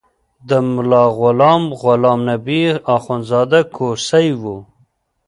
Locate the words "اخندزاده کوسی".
2.95-4.27